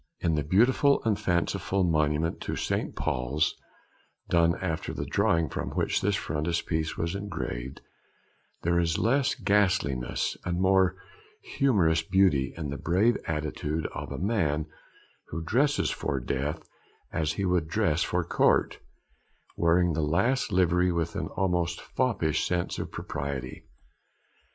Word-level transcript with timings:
In 0.19 0.33
the 0.33 0.41
beautiful 0.43 1.03
and 1.05 1.19
fanciful 1.19 1.83
monument 1.83 2.49
in 2.49 2.55
St. 2.55 2.95
Paul's 2.95 3.53
done 4.29 4.55
after 4.59 4.93
the 4.95 5.05
drawing 5.05 5.47
from 5.47 5.69
which 5.73 6.01
this 6.01 6.15
frontispiece 6.15 6.97
was 6.97 7.13
engraved, 7.13 7.81
there 8.63 8.79
is 8.79 8.97
less 8.97 9.35
ghastliness 9.35 10.35
and 10.43 10.57
a 10.57 10.59
more 10.59 10.95
harmonious 11.59 12.01
beauty 12.01 12.51
in 12.57 12.71
the 12.71 12.79
brave 12.79 13.15
attitude 13.27 13.85
of 13.93 14.11
a 14.11 14.17
man 14.17 14.65
who 15.27 15.43
dresses 15.43 15.91
for 15.91 16.19
death 16.19 16.67
as 17.13 17.33
he 17.33 17.45
would 17.45 17.67
dress 17.67 18.01
for 18.01 18.23
Court, 18.23 18.79
wearing 19.55 19.93
the 19.93 20.01
last 20.01 20.51
livery 20.51 20.91
with 20.91 21.15
an 21.15 21.27
almost 21.35 21.79
foppish 21.79 22.47
sense 22.47 22.79
of 22.79 22.91
propriety. 22.91 23.67